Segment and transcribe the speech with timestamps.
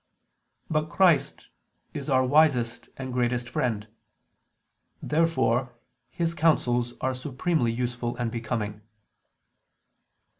[0.67, 1.49] But Christ
[1.93, 3.87] is our wisest and greatest friend.
[4.99, 5.75] Therefore
[6.09, 8.81] His counsels are supremely useful and becoming.